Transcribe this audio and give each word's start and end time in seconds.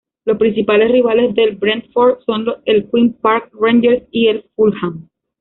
Los 0.25 0.39
principales 0.39 0.89
rivales 0.91 1.35
del 1.35 1.57
Brentford 1.57 2.21
son 2.25 2.47
el 2.65 2.89
Queens 2.89 3.15
Park 3.21 3.51
Rangers 3.53 4.01
y 4.09 4.29
el 4.29 4.49
Fulham. 4.55 5.07